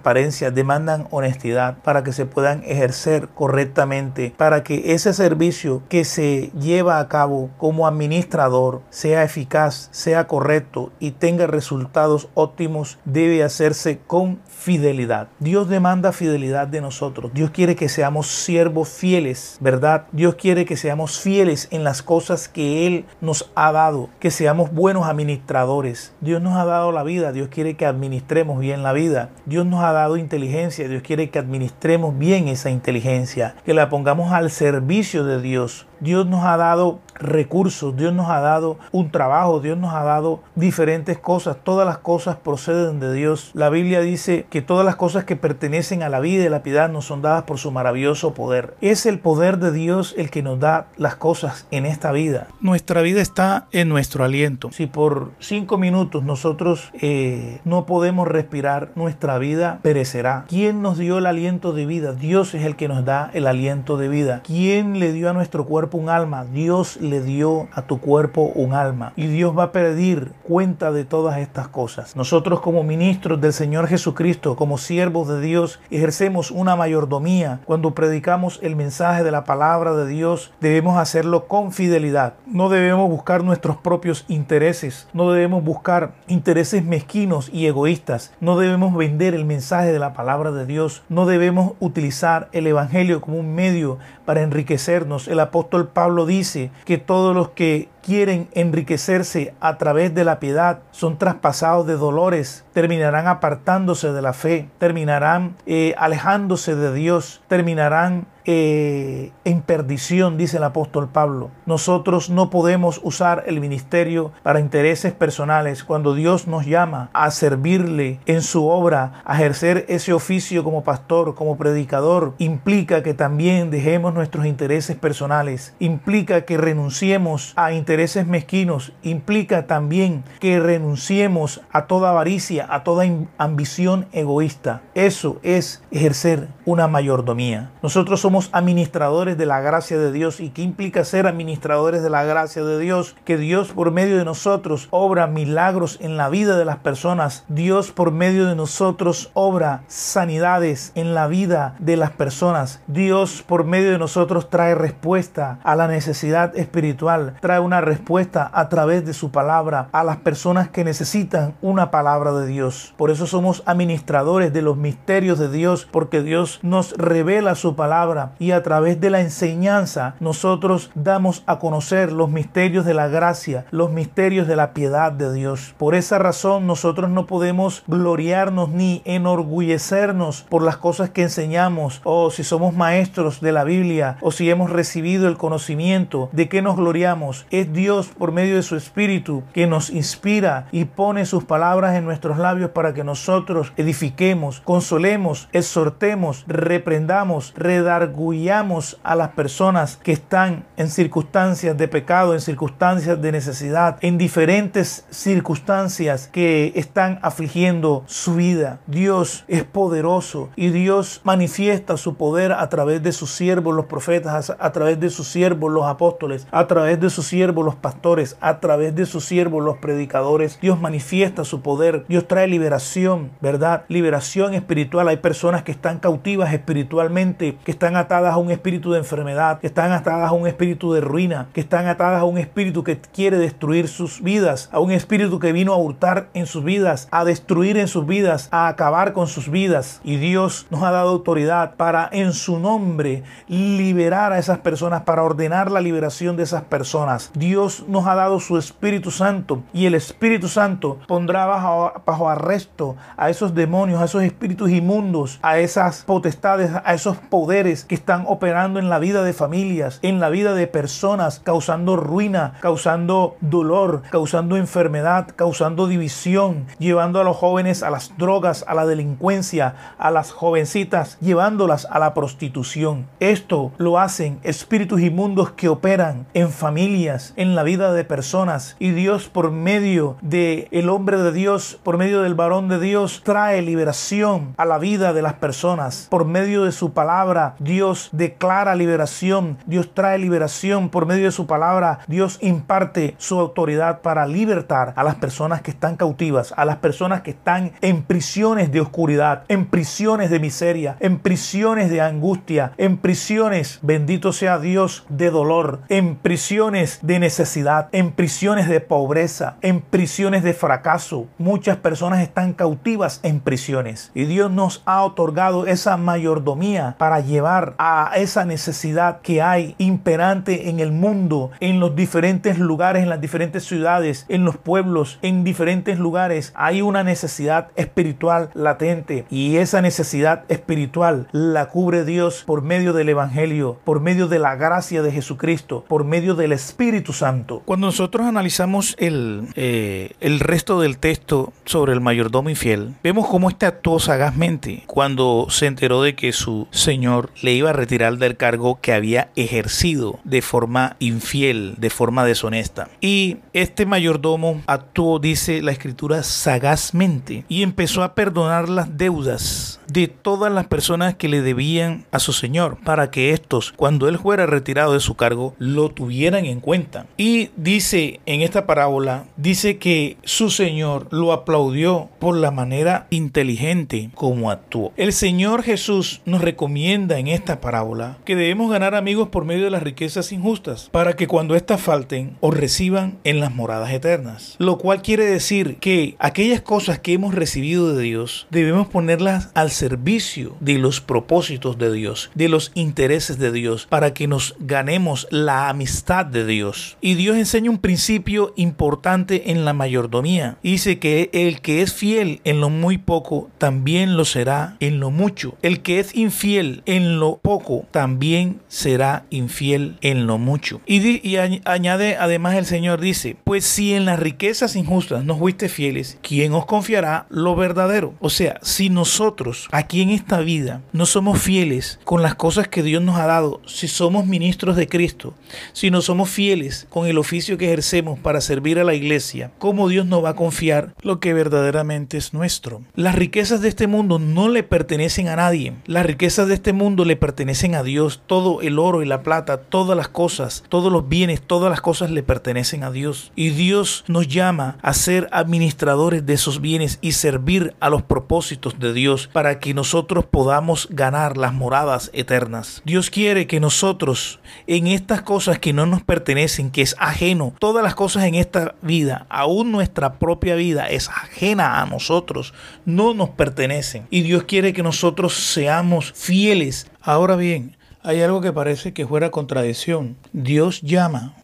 demandan 0.54 1.08
honestidad 1.12 1.78
para 1.84 2.04
que 2.04 2.14
se 2.14 2.26
puedan 2.26 2.64
ejercer 2.66 3.30
correctamente, 3.30 4.34
para 4.38 4.64
que 4.64 4.94
ese 4.94 5.14
servicio 5.14 5.84
que 5.90 6.06
se 6.06 6.52
lleva 6.60 7.00
a 7.00 7.08
cabo 7.08 7.50
como 7.58 7.88
administrador 7.88 8.82
sea 8.90 9.24
eficaz, 9.24 9.90
sea 9.92 10.28
correcto 10.28 10.92
y 11.00 11.12
tenga 11.12 11.48
resultados 11.48 12.30
óptimos, 12.34 13.00
debe 13.06 13.44
hacerse 13.44 14.00
con 14.06 14.40
fidelidad. 14.48 15.28
Dios 15.40 15.70
demanda 15.70 16.12
fidelidad 16.12 16.68
de 16.68 16.82
nosotros. 16.82 17.32
Dios 17.34 17.52
quiere 17.52 17.76
que 17.76 17.90
seamos 17.90 18.28
siervos 18.28 18.90
fieles, 18.90 19.58
¿verdad? 19.60 20.06
Dios 20.12 20.36
quiere 20.36 20.66
que 20.66 20.78
seamos 20.78 21.20
fieles 21.20 21.68
en 21.72 21.84
las 21.84 22.02
cosas 22.02 22.48
que 22.48 22.88
Él 22.88 23.06
nos 23.22 23.52
ha 23.56 23.72
dado, 23.72 24.10
que 24.20 24.32
seamos 24.32 24.74
buenos 24.74 25.06
administradores. 25.06 26.14
Dios 26.22 26.42
nos 26.42 26.58
ha 26.58 26.66
dado 26.66 26.92
la 26.92 27.04
vida, 27.04 27.32
Dios 27.32 27.50
quiere 27.50 27.76
que 27.76 27.86
administremos 27.86 28.60
bien 28.60 28.84
la 28.84 28.94
vida. 28.94 29.30
Dios 29.46 29.66
nos 29.66 29.84
ha 29.84 29.87
dado 29.92 30.18
inteligencia, 30.18 30.88
Dios 30.88 31.02
quiere 31.02 31.30
que 31.30 31.40
administremos 31.40 32.18
bien 32.18 32.48
esa 32.48 32.70
inteligencia, 32.70 33.56
que 33.66 33.74
la 33.74 33.90
pongamos 33.90 34.32
al 34.32 34.52
servicio 34.52 35.24
de 35.24 35.42
Dios. 35.42 35.87
Dios 36.00 36.26
nos 36.26 36.44
ha 36.46 36.58
dado 36.58 37.00
recursos, 37.16 37.96
Dios 37.96 38.14
nos 38.14 38.30
ha 38.30 38.40
dado 38.40 38.78
un 38.92 39.12
trabajo, 39.12 39.60
Dios 39.60 39.78
nos 39.78 39.94
ha 39.94 40.04
dado 40.04 40.42
diferentes 40.56 41.18
cosas, 41.18 41.58
todas 41.64 41.86
las 41.86 41.98
cosas 41.98 42.38
proceden 42.38 43.00
de 43.00 43.14
Dios. 43.14 43.52
La 43.54 43.70
Biblia 43.70 44.02
dice 44.02 44.46
que 44.50 44.62
todas 44.62 44.86
las 44.86 44.96
cosas 44.96 45.24
que 45.24 45.36
pertenecen 45.36 46.04
a 46.04 46.10
la 46.10 46.20
vida 46.20 46.46
y 46.46 46.50
la 46.50 46.64
piedad 46.64 46.90
nos 46.90 47.06
son 47.06 47.22
dadas 47.22 47.44
por 47.44 47.58
su 47.58 47.72
maravilloso 47.72 48.34
poder. 48.34 48.76
Es 48.82 49.06
el 49.06 49.20
poder 49.20 49.58
de 49.58 49.72
Dios 49.72 50.14
el 50.18 50.30
que 50.30 50.44
nos 50.44 50.60
da 50.60 50.88
las 50.98 51.16
cosas 51.16 51.68
en 51.72 51.86
esta 51.86 52.12
vida. 52.12 52.48
Nuestra 52.60 53.02
vida 53.02 53.22
está 53.22 53.68
en 53.72 53.90
nuestro 53.90 54.24
aliento. 54.24 54.72
Si 54.72 54.88
por 54.88 55.32
cinco 55.40 55.78
minutos 55.78 56.24
nosotros 56.24 56.92
eh, 57.02 57.62
no 57.66 57.86
podemos 57.86 58.28
respirar, 58.28 58.92
nuestra 58.96 59.38
vida 59.38 59.80
perecerá. 59.82 60.46
¿Quién 60.48 60.82
nos 60.82 60.98
dio 60.98 61.18
el 61.18 61.26
aliento 61.26 61.74
de 61.74 61.86
vida? 61.86 62.14
Dios 62.14 62.54
es 62.54 62.64
el 62.64 62.76
que 62.76 62.88
nos 62.88 63.06
da 63.06 63.32
el 63.34 63.48
aliento 63.48 63.98
de 63.98 64.10
vida. 64.10 64.42
¿Quién 64.44 65.00
le 65.00 65.14
dio 65.14 65.30
a 65.30 65.34
nuestro 65.34 65.66
cuerpo 65.66 65.87
un 65.96 66.10
alma, 66.10 66.44
Dios 66.44 66.98
le 66.98 67.22
dio 67.22 67.70
a 67.72 67.84
tu 67.84 68.02
cuerpo 68.02 68.52
un 68.56 68.74
alma 68.74 69.14
y 69.16 69.28
Dios 69.28 69.58
va 69.58 69.64
a 69.64 69.72
pedir 69.72 70.34
cuenta 70.44 70.92
de 70.92 71.06
todas 71.06 71.38
estas 71.38 71.70
cosas. 71.70 72.16
Nosotros 72.16 72.60
como 72.60 72.84
ministros 72.84 73.40
del 73.40 73.54
Señor 73.54 73.88
Jesucristo, 73.88 74.56
como 74.58 74.78
siervos 74.78 75.30
de 75.30 75.40
Dios, 75.40 75.80
ejercemos 75.90 76.52
una 76.52 76.76
mayordomía. 76.76 77.62
Cuando 77.66 77.94
predicamos 77.94 78.60
el 78.62 78.76
mensaje 78.76 79.24
de 79.24 79.32
la 79.32 79.44
palabra 79.44 79.94
de 79.94 80.08
Dios, 80.08 80.52
debemos 80.60 80.98
hacerlo 80.98 81.48
con 81.48 81.72
fidelidad. 81.72 82.34
No 82.46 82.70
debemos 82.70 83.10
buscar 83.10 83.44
nuestros 83.44 83.78
propios 83.78 84.26
intereses, 84.28 85.08
no 85.14 85.32
debemos 85.32 85.64
buscar 85.64 86.16
intereses 86.28 86.84
mezquinos 86.84 87.50
y 87.54 87.68
egoístas, 87.68 88.34
no 88.40 88.58
debemos 88.58 88.96
vender 88.96 89.36
el 89.36 89.46
mensaje 89.46 89.94
de 89.94 90.00
la 90.00 90.14
palabra 90.14 90.52
de 90.52 90.66
Dios, 90.66 91.04
no 91.10 91.26
debemos 91.26 91.74
utilizar 91.80 92.50
el 92.52 92.68
Evangelio 92.68 93.22
como 93.22 93.38
un 93.38 93.54
medio 93.54 94.00
para 94.26 94.42
enriquecernos. 94.42 95.28
El 95.28 95.40
apóstol 95.40 95.77
Pablo 95.86 96.26
dice 96.26 96.72
que 96.86 96.98
todos 96.98 97.36
los 97.36 97.50
que 97.50 97.88
quieren 98.08 98.48
enriquecerse 98.54 99.54
a 99.60 99.78
través 99.78 100.16
de 100.16 100.24
la 100.24 100.40
piedad 100.40 100.80
son 100.92 101.18
traspasados 101.18 101.86
de 101.86 101.98
dolores, 101.98 102.64
terminarán 102.72 103.28
apartándose 103.28 104.14
de 104.14 104.22
la 104.22 104.32
fe, 104.32 104.70
terminarán 104.78 105.58
eh, 105.66 105.94
alejándose 105.98 106.76
de 106.76 106.94
Dios, 106.94 107.42
terminarán 107.50 108.26
eh, 108.50 109.34
en 109.44 109.62
perdición, 109.62 110.38
dice 110.38 110.56
el 110.56 110.64
apóstol 110.64 111.10
Pablo. 111.10 111.52
Nosotros 111.66 112.30
no 112.30 112.50
podemos 112.50 113.02
usar 113.04 113.44
el 113.46 113.60
ministerio 113.60 114.32
para 114.42 114.62
intereses 114.62 115.12
personales 115.12 115.84
cuando 115.84 116.16
Dios 116.16 116.48
nos 116.48 116.66
llama 116.66 117.10
a 117.12 117.30
servirle 117.32 118.22
en 118.26 118.42
su 118.42 118.70
obra, 118.70 119.22
a 119.26 119.36
ejercer 119.36 119.84
ese 119.90 120.14
oficio 120.14 120.64
como 120.64 120.86
pastor, 120.86 121.36
como 121.36 121.58
predicador. 121.58 122.36
Implica 122.38 123.04
que 123.04 123.14
también 123.14 123.70
dejemos 123.70 124.14
nuestros 124.14 124.46
intereses 124.46 124.96
personales, 124.96 125.76
implica 125.80 126.46
que 126.46 126.56
renunciemos 126.56 127.52
a 127.58 127.74
intereses 127.74 127.97
mezquinos, 128.28 128.94
implica 129.04 129.68
también 129.68 130.24
que 130.40 130.60
renunciemos 130.60 131.62
a 131.72 131.88
toda 131.88 132.10
avaricia, 132.10 132.68
a 132.70 132.84
toda 132.84 133.06
ambición 133.38 134.08
egoísta. 134.12 134.82
Eso 134.94 135.40
es 135.44 135.84
ejercer 135.92 136.48
una 136.66 136.88
mayordomía. 136.88 137.72
Nosotros 137.82 138.20
somos 138.20 138.50
administradores 138.52 139.38
de 139.38 139.46
la 139.46 139.62
gracia 139.62 139.98
de 139.98 140.12
Dios. 140.12 140.40
¿Y 140.40 140.50
qué 140.50 140.62
implica 140.62 141.06
ser 141.06 141.28
administradores 141.28 142.04
de 142.04 142.10
la 142.10 142.24
gracia 142.24 142.64
de 142.64 142.80
Dios? 142.80 143.16
Que 143.26 143.38
Dios 143.38 143.70
por 143.70 143.92
medio 143.92 144.18
de 144.18 144.26
nosotros 144.26 144.88
obra 144.92 145.28
milagros 145.28 145.98
en 146.02 146.18
la 146.18 146.30
vida 146.30 146.58
de 146.58 146.66
las 146.66 146.78
personas. 146.78 147.46
Dios 147.48 147.92
por 147.92 148.12
medio 148.12 148.46
de 148.46 148.56
nosotros 148.56 149.32
obra 149.34 149.84
sanidades 149.88 150.92
en 150.96 151.14
la 151.14 151.28
vida 151.28 151.76
de 151.80 151.98
las 151.98 152.12
personas. 152.12 152.82
Dios 152.88 153.44
por 153.46 153.64
medio 153.64 153.92
de 153.92 153.98
nosotros 153.98 154.50
trae 154.50 154.76
respuesta 154.76 155.60
a 155.64 155.76
la 155.76 155.88
necesidad 155.88 156.58
espiritual. 156.58 157.36
Trae 157.42 157.60
una 157.60 157.82
respuesta 157.88 158.50
a 158.54 158.70
través 158.70 159.06
de 159.06 159.14
su 159.14 159.32
palabra 159.32 159.90
a 159.92 160.04
las 160.04 160.18
personas 160.18 160.70
que 160.70 160.84
necesitan 160.84 161.56
una 161.62 161.90
palabra 161.90 162.34
de 162.34 162.46
Dios. 162.46 162.94
Por 162.98 163.10
eso 163.10 163.26
somos 163.26 163.64
administradores 163.66 164.54
de 164.54 164.62
los 164.62 164.78
misterios 164.78 165.40
de 165.40 165.50
Dios, 165.50 165.88
porque 165.92 166.22
Dios 166.22 166.60
nos 166.62 166.94
revela 166.98 167.56
su 167.56 167.76
palabra 167.76 168.34
y 168.40 168.52
a 168.52 168.62
través 168.62 169.00
de 169.02 169.10
la 169.10 169.22
enseñanza 169.22 170.16
nosotros 170.20 170.92
damos 170.96 171.44
a 171.48 171.60
conocer 171.60 172.12
los 172.12 172.30
misterios 172.30 172.86
de 172.86 172.94
la 172.94 173.08
gracia, 173.08 173.66
los 173.72 173.92
misterios 173.92 174.48
de 174.48 174.56
la 174.56 174.74
piedad 174.74 175.12
de 175.12 175.34
Dios. 175.34 175.74
Por 175.78 175.96
esa 175.96 176.20
razón 176.20 176.68
nosotros 176.68 177.10
no 177.10 177.26
podemos 177.26 177.84
gloriarnos 177.88 178.70
ni 178.70 179.02
enorgullecernos 179.06 180.46
por 180.50 180.62
las 180.62 180.78
cosas 180.78 181.10
que 181.10 181.24
enseñamos 181.24 182.02
o 182.04 182.30
si 182.32 182.44
somos 182.44 182.76
maestros 182.76 183.42
de 183.42 183.52
la 183.52 183.64
Biblia 183.64 184.18
o 184.22 184.32
si 184.32 184.50
hemos 184.50 184.70
recibido 184.70 185.28
el 185.28 185.38
conocimiento 185.38 186.30
de 186.32 186.50
que 186.50 186.62
nos 186.62 186.76
gloriamos. 186.76 187.46
Dios 187.72 188.08
por 188.08 188.32
medio 188.32 188.56
de 188.56 188.64
su 188.64 188.76
Espíritu 188.76 189.44
que 189.54 189.68
nos 189.68 189.90
inspira 189.90 190.68
y 190.72 190.86
pone 190.86 191.26
sus 191.26 191.44
palabras 191.44 191.96
en 191.96 192.06
nuestros 192.06 192.38
labios 192.38 192.72
para 192.72 192.94
que 192.94 193.04
nosotros 193.04 193.74
edifiquemos, 193.78 194.62
consolemos, 194.62 195.50
exhortemos, 195.54 196.46
reprendamos, 196.48 197.54
redargamos 197.56 199.00
a 199.04 199.16
las 199.16 199.30
personas 199.30 199.98
que 199.98 200.12
están 200.12 200.66
en 200.78 200.90
circunstancias 200.90 201.78
de 201.78 201.88
pecado, 201.88 202.34
en 202.34 202.42
circunstancias 202.42 203.22
de 203.22 203.32
necesidad, 203.32 203.98
en 204.02 204.18
diferentes 204.18 205.06
circunstancias 205.10 206.28
que 206.28 206.72
están 206.76 207.20
afligiendo 207.22 208.04
su 208.08 208.36
vida. 208.36 208.80
Dios 208.88 209.46
es 209.48 209.64
poderoso 209.64 210.50
y 210.56 210.70
Dios 210.70 211.22
manifiesta 211.24 211.98
su 211.98 212.16
poder 212.16 212.52
a 212.52 212.70
través 212.70 213.04
de 213.04 213.12
sus 213.12 213.32
siervos 213.32 213.76
los 213.76 213.86
profetas, 213.86 214.54
a 214.58 214.72
través 214.72 215.00
de 215.00 215.10
sus 215.10 215.28
siervos 215.28 215.72
los 215.72 215.86
apóstoles, 215.86 216.48
a 216.52 216.68
través 216.68 217.00
de 217.00 217.10
sus 217.10 217.28
siervos 217.28 217.57
los 217.66 217.76
pastores, 217.76 218.38
a 218.42 218.60
través 218.60 218.96
de 218.96 219.06
sus 219.06 219.26
siervos 219.26 219.64
los 219.64 219.78
predicadores. 219.78 220.60
Dios 220.62 220.80
manifiesta 220.80 221.44
su 221.44 221.62
poder. 221.62 222.06
Dios 222.08 222.28
trae 222.28 222.48
liberación, 222.48 223.32
¿verdad? 223.42 223.84
Liberación 223.88 224.54
espiritual. 224.54 225.08
Hay 225.08 225.18
personas 225.18 225.64
que 225.64 225.72
están 225.72 226.00
cautivas 226.00 226.54
espiritualmente, 226.54 227.58
que 227.64 227.72
están 227.72 227.96
atadas 227.96 228.34
a 228.34 228.38
un 228.38 228.52
espíritu 228.52 228.92
de 228.92 229.00
enfermedad, 229.00 229.60
que 229.60 229.68
están 229.68 229.92
atadas 229.92 230.30
a 230.30 230.34
un 230.34 230.48
espíritu 230.48 230.94
de 230.94 231.02
ruina, 231.02 231.48
que 231.54 231.62
están 231.62 231.88
atadas 231.88 232.22
a 232.22 232.26
un 232.26 232.38
espíritu 232.38 232.84
que 232.84 233.00
quiere 233.00 233.38
destruir 233.38 233.88
sus 233.88 234.22
vidas, 234.22 234.70
a 234.72 234.80
un 234.80 234.92
espíritu 234.92 235.40
que 235.40 235.52
vino 235.52 235.74
a 235.74 235.78
hurtar 235.78 236.30
en 236.34 236.46
sus 236.46 236.64
vidas, 236.64 237.08
a 237.12 237.26
destruir 237.26 237.78
en 237.78 237.88
sus 237.88 238.06
vidas, 238.06 238.48
a 238.52 238.68
acabar 238.68 239.14
con 239.14 239.28
sus 239.28 239.50
vidas. 239.50 240.02
Y 240.04 240.18
Dios 240.18 240.68
nos 240.70 240.84
ha 240.84 240.92
dado 240.92 241.10
autoridad 241.10 241.76
para 241.76 242.10
en 242.12 242.34
su 242.34 242.60
nombre 242.60 243.24
liberar 243.48 244.34
a 244.34 244.40
esas 244.40 244.60
personas, 244.60 245.02
para 245.04 245.24
ordenar 245.24 245.72
la 245.72 245.82
liberación 245.82 246.38
de 246.38 246.44
esas 246.44 246.64
personas. 246.64 247.32
Dios 247.48 247.86
nos 247.88 248.06
ha 248.08 248.16
dado 248.16 248.42
su 248.42 248.58
Espíritu 248.58 249.10
Santo 249.10 249.64
y 249.72 249.86
el 249.86 249.96
Espíritu 249.96 250.50
Santo 250.50 251.00
pondrá 251.08 251.46
bajo, 251.46 252.30
arresto 252.30 252.98
a 253.16 253.30
esos 253.30 253.56
demonios, 253.56 254.02
a 254.02 254.06
esos 254.06 254.24
espíritus 254.24 254.70
inmundos, 254.70 255.40
a 255.42 255.60
esas 255.60 256.04
potestades, 256.04 256.72
a 256.84 256.94
esos 256.94 257.16
poderes 257.16 257.86
que 257.86 257.96
están 257.96 258.26
operando 258.28 258.80
en 258.80 258.90
la 258.90 259.00
vida 259.00 259.24
de 259.24 259.32
familias, 259.32 260.00
en 260.02 260.20
la 260.20 260.28
vida 260.30 260.54
de 260.56 260.68
personas, 260.68 261.40
causando 261.40 261.96
ruina, 261.96 262.56
causando 262.60 263.38
dolor, 263.40 264.02
causando 264.10 264.58
enfermedad, 264.58 265.30
causando 265.34 265.88
división, 265.88 266.66
llevando 266.80 267.22
a 267.22 267.24
los 267.24 267.38
jóvenes 267.38 267.82
a 267.82 267.90
las 267.90 268.18
drogas, 268.18 268.66
a 268.68 268.74
la 268.74 268.86
delincuencia, 268.86 269.96
a 269.98 270.12
las 270.12 270.32
jovencitas, 270.34 271.18
llevándolas 271.22 271.88
a 271.90 272.00
la 272.00 272.14
prostitución. 272.14 273.08
Esto 273.22 273.72
lo 273.78 274.00
hacen 274.00 274.40
espíritus 274.44 275.00
inmundos 275.00 275.52
que 275.52 275.70
operan 275.70 276.28
en 276.34 276.50
familias, 276.50 277.34
en 277.38 277.56
la 277.56 277.64
vida 277.64 277.94
de 277.94 278.04
personas. 278.04 278.76
Y 278.80 278.92
Dios 278.92 279.30
por 279.30 279.52
medio 279.52 280.18
de 280.22 280.68
el 280.72 280.90
hombre 280.90 281.18
de 281.18 281.32
Dios, 281.32 281.80
por 281.84 281.98
medio 281.98 282.22
del 282.22 282.36
varón 282.36 282.68
de 282.68 282.80
Dios 282.80 283.22
trae 283.24 283.62
liberación 283.62 284.54
a 284.58 284.66
la 284.66 284.78
vida 284.78 285.14
de 285.14 285.22
las 285.22 285.36
personas. 285.36 286.08
Por 286.10 286.26
medio 286.26 286.66
de 286.66 286.74
su 286.74 286.92
palabra 286.92 287.56
Dios 287.60 288.10
declara 288.12 288.76
liberación, 288.76 289.58
Dios 289.66 289.92
trae 289.94 290.18
liberación. 290.18 290.90
Por 290.90 291.06
medio 291.06 291.26
de 291.26 291.32
su 291.32 291.48
palabra, 291.48 292.00
Dios 292.08 292.40
imparte 292.42 293.16
su 293.18 293.40
autoridad 293.40 294.02
para 294.02 294.26
libertar 294.26 294.94
a 294.96 295.04
las 295.04 295.16
personas 295.16 295.62
que 295.62 295.72
están 295.72 295.96
cautivas, 295.96 296.54
a 296.58 296.66
las 296.66 296.78
personas 296.78 297.22
que 297.22 297.32
están 297.32 297.74
en 297.82 298.04
prisiones 298.04 298.72
de 298.72 298.82
oscuridad, 298.82 299.44
en 299.48 299.68
prisiones 299.68 300.30
de 300.30 300.40
miseria, 300.40 300.98
en 301.00 301.20
prisiones 301.20 301.90
de 301.90 302.02
angustia, 302.02 302.72
en 302.78 302.98
prisiones, 302.98 303.80
bendito 303.84 304.34
sea 304.34 304.58
Dios, 304.58 305.06
de 305.10 305.30
dolor, 305.30 305.82
en 305.90 306.16
prisiones 306.16 307.00
de 307.04 307.20
necesidad, 307.28 307.90
en 307.92 308.14
prisiones 308.14 308.70
de 308.70 308.80
pobreza, 308.80 309.58
en 309.62 309.82
prisiones 309.82 310.44
de 310.44 310.54
fracaso. 310.54 311.28
Muchas 311.38 311.76
personas 311.76 312.22
están 312.22 312.54
cautivas 312.54 313.20
en 313.22 313.42
prisiones 313.42 314.12
y 314.16 314.24
Dios 314.24 314.50
nos 314.50 314.82
ha 314.86 315.04
otorgado 315.04 315.68
esa 315.68 315.98
mayordomía 315.98 316.96
para 316.98 317.20
llevar 317.20 317.76
a 317.80 318.14
esa 318.16 318.46
necesidad 318.46 319.20
que 319.20 319.42
hay 319.42 319.76
imperante 319.78 320.70
en 320.70 320.80
el 320.80 320.94
mundo, 320.94 321.52
en 321.60 321.82
los 321.82 321.98
diferentes 321.98 322.60
lugares, 322.60 323.04
en 323.04 323.10
las 323.10 323.20
diferentes 323.20 323.66
ciudades, 323.66 324.26
en 324.30 324.46
los 324.46 324.56
pueblos, 324.56 325.20
en 325.22 325.44
diferentes 325.44 326.00
lugares. 326.00 326.54
Hay 326.56 326.82
una 326.82 327.04
necesidad 327.04 327.72
espiritual 327.76 328.52
latente 328.54 329.26
y 329.30 329.58
esa 329.58 329.82
necesidad 329.82 330.46
espiritual 330.48 331.28
la 331.34 331.66
cubre 331.66 332.06
Dios 332.06 332.46
por 332.48 332.62
medio 332.62 332.94
del 332.94 333.10
Evangelio, 333.10 333.80
por 333.84 334.00
medio 334.00 334.30
de 334.30 334.40
la 334.40 334.56
gracia 334.56 335.02
de 335.02 335.12
Jesucristo, 335.12 335.84
por 335.90 336.06
medio 336.06 336.34
del 336.34 336.54
Espíritu 336.54 337.12
Santo. 337.18 337.62
Cuando 337.66 337.88
nosotros 337.88 338.28
analizamos 338.28 338.96
el, 339.00 339.48
eh, 339.56 340.12
el 340.20 340.40
resto 340.40 340.80
del 340.80 340.98
texto 340.98 341.54
sobre 341.66 341.94
el 341.94 342.02
mayordomo 342.02 342.50
infiel, 342.50 342.96
vemos 343.04 343.28
cómo 343.28 343.50
este 343.50 343.66
actuó 343.66 344.00
sagazmente 344.00 344.84
cuando 344.88 345.48
se 345.50 345.68
enteró 345.68 346.02
de 346.02 346.16
que 346.16 346.32
su 346.32 346.68
Señor 346.72 347.32
le 347.42 347.54
iba 347.54 347.72
a 347.72 347.74
retirar 347.74 348.18
del 348.18 348.38
cargo 348.38 348.80
que 348.82 348.94
había 348.94 349.30
ejercido 349.36 350.20
de 350.24 350.42
forma 350.42 350.96
infiel, 351.00 351.76
de 351.78 351.90
forma 351.90 352.26
deshonesta. 352.26 352.90
Y 353.02 353.38
este 353.54 353.86
mayordomo 353.86 354.62
actuó, 354.68 355.20
dice 355.20 355.62
la 355.62 355.72
escritura, 355.72 356.24
sagazmente 356.24 357.46
y 357.48 357.64
empezó 357.64 358.04
a 358.04 358.16
perdonar 358.16 358.70
las 358.70 358.98
deudas 358.98 359.80
de 359.88 360.08
todas 360.08 360.52
las 360.52 360.68
personas 360.68 361.16
que 361.16 361.28
le 361.28 361.42
debían 361.42 362.06
a 362.12 362.20
su 362.20 362.34
Señor, 362.34 362.78
para 362.84 363.12
que 363.12 363.32
estos, 363.32 363.74
cuando 363.76 364.08
él 364.08 364.20
fuera 364.20 364.46
retirado 364.46 364.94
de 364.94 365.00
su 365.00 365.16
cargo, 365.16 365.56
lo 365.58 365.90
tuvieran 365.90 366.46
en 366.46 366.60
cuenta. 366.60 367.06
Y 367.18 367.50
dice 367.56 368.20
en 368.26 368.42
esta 368.42 368.66
parábola, 368.66 369.26
dice 369.38 369.78
que 369.78 370.18
su 370.24 370.50
Señor 370.50 371.08
lo 371.12 371.32
aplaudió 371.32 372.10
por 372.20 372.36
la 372.36 372.52
manera 372.52 373.08
inteligente 373.10 374.12
como 374.14 374.52
actuó. 374.52 374.92
El 374.98 375.14
Señor 375.14 375.64
Jesús 375.64 376.22
nos 376.26 376.42
recomienda 376.42 377.20
en 377.20 377.28
esta 377.28 377.62
parábola 377.62 378.18
que 378.26 378.36
debemos 378.36 378.72
ganar 378.72 378.96
amigos 378.96 379.30
por 379.30 379.46
medio 379.46 379.66
de 379.66 379.72
las 379.72 379.84
riquezas 379.84 380.32
injustas, 380.32 380.90
para 380.92 381.16
que 381.16 381.28
cuando 381.28 381.56
éstas 381.56 381.82
falten 381.82 382.38
os 382.42 382.56
reciban 382.56 383.18
en 383.24 383.40
las 383.40 383.54
moradas 383.54 383.92
eternas. 383.92 384.56
Lo 384.60 384.78
cual 384.78 385.02
quiere 385.02 385.26
decir 385.26 385.78
que 385.78 386.16
aquellas 386.20 386.62
cosas 386.62 387.00
que 387.00 387.14
hemos 387.14 387.34
recibido 387.34 387.94
de 387.94 388.04
Dios 388.04 388.48
debemos 388.52 388.88
ponerlas 388.88 389.50
al 389.54 389.72
servicio 389.78 390.56
de 390.60 390.78
los 390.80 391.02
propósitos 391.02 391.78
de 391.78 391.92
Dios, 391.94 392.32
de 392.36 392.50
los 392.50 392.72
intereses 392.74 393.38
de 393.38 393.52
Dios, 393.52 393.88
para 393.90 394.14
que 394.14 394.28
nos 394.28 394.56
ganemos 394.60 395.28
la 395.30 395.70
amistad 395.70 396.26
de 396.26 396.46
Dios. 396.46 396.98
Y 397.02 397.14
Dios 397.14 397.38
enseña 397.38 397.70
un 397.70 397.78
principio 397.78 398.54
importante 398.56 399.52
en 399.52 399.66
la 399.66 399.74
mayordomía. 399.74 400.58
Dice 400.64 401.00
que 401.00 401.30
el 401.34 401.62
que 401.62 401.82
es 401.82 401.94
fiel 401.94 402.42
en 402.44 402.60
lo 402.60 402.70
muy 402.70 402.98
poco, 402.98 403.50
también 403.58 404.18
lo 404.18 404.26
será 404.26 404.78
en 404.80 405.00
lo 405.00 405.12
mucho. 405.12 405.56
El 405.62 405.82
que 405.82 406.00
es 406.00 406.16
infiel 406.16 406.82
en 406.86 407.20
lo 407.20 407.38
poco, 407.38 407.86
también 407.92 408.62
será 408.68 409.26
infiel 409.30 409.98
en 410.02 410.28
lo 410.28 410.38
mucho. 410.38 410.82
Y, 410.86 411.36
añade 411.66 412.18
además 412.18 412.56
el 412.56 412.66
Señor 412.66 413.00
dice, 413.00 413.38
pues 413.44 413.66
si 413.66 413.94
en 413.94 414.06
las 414.06 414.20
riquezas 414.20 414.76
injustas 414.76 415.24
no 415.24 415.38
fuiste 415.38 415.70
fieles, 415.70 416.18
¿quién 416.22 416.54
os 416.54 416.66
confiará 416.66 417.28
lo 417.30 417.56
verdadero? 417.56 418.16
O 418.20 418.30
sea, 418.30 418.60
si 418.64 418.90
nosotros 418.90 419.67
aquí 419.72 420.02
en 420.02 420.10
esta 420.10 420.40
vida 420.40 420.82
no 420.94 421.06
somos 421.06 421.42
fieles 421.42 422.00
con 422.04 422.22
las 422.22 422.36
cosas 422.36 422.68
que 422.68 422.84
Dios 422.84 423.02
nos 423.02 423.18
ha 423.18 423.26
dado, 423.26 423.62
si 423.66 423.88
somos 423.88 424.26
ministros 424.26 424.76
de 424.76 424.88
Cristo, 424.88 425.34
si 425.74 425.92
no 425.92 426.02
somos 426.02 426.30
fieles 426.30 426.88
con 426.90 427.08
el 427.08 427.18
oficio 427.18 427.58
que 427.58 427.66
ejercemos 427.66 428.20
para 428.20 428.42
servir 428.42 428.80
a 428.80 428.84
la 428.84 428.94
iglesia, 428.94 429.52
¿cómo 429.60 429.88
Dios 429.88 430.06
nos 430.06 430.24
va 430.24 430.30
a 430.30 430.36
confiar 430.36 430.94
lo 431.02 431.20
que 431.20 431.34
verdaderamente 431.34 432.18
es 432.18 432.34
nuestro? 432.34 432.82
Las 432.96 433.16
riquezas 433.16 433.62
de 433.62 433.70
este 433.70 433.88
mundo 433.88 434.20
no 434.20 434.50
le 434.50 434.64
pertenecen 434.64 435.28
a 435.28 435.36
nadie. 435.36 435.74
Las 435.86 436.06
riquezas 436.06 436.48
de 436.48 436.54
este 436.54 436.74
mundo 436.74 437.06
le 437.06 437.16
pertenecen 437.16 437.76
a 437.76 437.84
Dios. 437.84 438.22
Todo 438.26 438.62
el 438.62 438.80
oro 438.80 439.02
y 439.02 439.06
la 439.06 439.24
plata, 439.24 439.58
todas 439.58 439.98
las 439.98 440.08
cosas, 440.08 440.64
todos 440.70 440.92
los 440.92 441.08
bienes, 441.10 441.42
todas 441.42 441.70
las 441.70 441.82
cosas 441.82 442.12
le 442.12 442.24
pertenecen 442.24 442.84
a 442.84 442.92
Dios. 442.92 443.32
Y 443.36 443.50
Dios 443.50 444.04
nos 444.08 444.28
llama 444.28 444.78
a 444.82 444.94
ser 444.94 445.28
administradores 445.32 446.26
de 446.26 446.34
esos 446.34 446.62
bienes 446.62 447.00
y 447.02 447.14
servir 447.14 447.76
a 447.80 447.90
los 447.90 448.04
propósitos 448.04 448.80
de 448.80 448.94
Dios 448.94 449.30
para 449.32 449.57
que 449.60 449.74
nosotros 449.74 450.26
podamos 450.26 450.88
ganar 450.92 451.38
las 451.38 451.54
moradas 451.54 452.10
eternas. 452.14 452.82
Dios 452.86 453.10
quiere 453.10 453.48
que 453.48 453.60
nosotros 453.60 454.40
en 454.68 454.88
estas 454.88 455.22
cosas 455.22 455.60
que 455.60 455.74
no 455.74 455.86
nos 455.86 456.04
pertenecen, 456.04 456.72
que 456.72 456.82
es 456.82 456.96
ajeno, 457.00 457.54
todas 457.60 457.84
las 457.84 457.96
cosas 457.96 458.24
en 458.26 458.36
esta 458.36 458.76
vida, 458.82 459.26
aún 459.30 459.72
nuestra 459.72 460.20
propia 460.20 460.56
vida 460.56 460.88
es 460.88 461.10
ajena 461.10 461.82
a 461.82 461.86
nosotros, 461.86 462.54
no 462.86 463.14
nos 463.14 463.30
pertenecen. 463.30 464.08
Y 464.10 464.22
Dios 464.22 464.44
quiere 464.44 464.74
que 464.74 464.84
nosotros 464.84 465.34
seamos 465.34 466.14
fieles. 466.14 466.90
Ahora 467.02 467.36
bien, 467.36 467.78
hay 468.04 468.22
algo 468.22 468.42
que 468.42 468.54
parece 468.54 468.94
que 468.94 469.08
fuera 469.08 469.32
contradicción. 469.32 470.18
Dios 470.34 470.82
llama 470.82 471.36